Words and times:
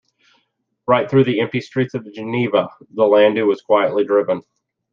Right 0.87 1.07
through 1.07 1.25
the 1.25 1.39
empty 1.41 1.61
streets 1.61 1.93
of 1.93 2.11
Geneva 2.11 2.69
the 2.89 3.05
landau 3.05 3.45
was 3.45 3.61
quietly 3.61 4.03
driven. 4.03 4.41